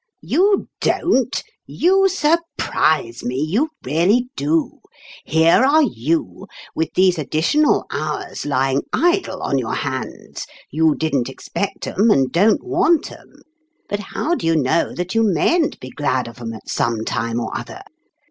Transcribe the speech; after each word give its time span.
"You 0.35 0.67
don't? 0.79 1.43
You 1.67 2.09
surprise 2.09 3.23
me, 3.23 3.35
you 3.39 3.69
really 3.83 4.29
do! 4.35 4.79
Here 5.25 5.63
are 5.63 5.83
you, 5.83 6.47
with 6.73 6.91
these 6.95 7.19
additional 7.19 7.85
hours 7.91 8.43
lying 8.43 8.81
idle 8.91 9.43
on 9.43 9.59
your 9.59 9.75
hands; 9.75 10.47
you 10.71 10.95
didn't 10.95 11.29
expect 11.29 11.85
'em, 11.85 12.09
and 12.09 12.31
don't 12.31 12.63
want 12.63 13.11
'em. 13.11 13.41
But 13.87 13.99
how 13.99 14.33
do 14.33 14.47
you 14.47 14.55
know 14.55 14.91
that 14.95 15.13
you 15.13 15.21
mayn't 15.21 15.79
be 15.79 15.91
glad 15.91 16.27
of 16.27 16.41
'em 16.41 16.53
at 16.53 16.67
some 16.67 17.05
time 17.05 17.39
or 17.39 17.55
other 17.55 17.83